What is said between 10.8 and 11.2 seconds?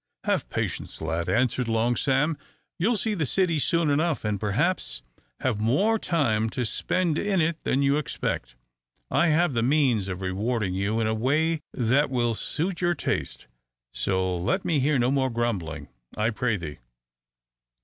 in a